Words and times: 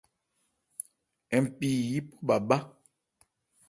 Npi 1.43 1.69
yípɔ 1.89 2.15
bhâ 2.27 2.35
bhá? 2.47 2.57